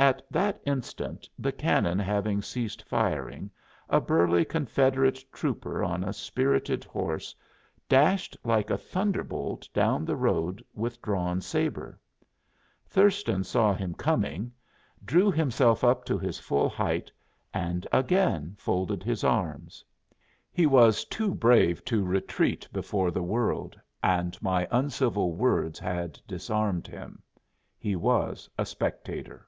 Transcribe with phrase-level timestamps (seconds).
[0.00, 3.50] At that instant, the cannon having ceased firing,
[3.90, 7.34] a burly Confederate trooper on a spirited horse
[7.88, 11.98] dashed like a thunderbolt down the road with drawn saber.
[12.86, 14.52] Thurston saw him coming,
[15.04, 17.10] drew himself up to his full height,
[17.52, 19.84] and again folded his arms.
[20.52, 26.86] He was too brave to retreat before the word, and my uncivil words had disarmed
[26.86, 27.20] him.
[27.80, 29.44] He was a spectator.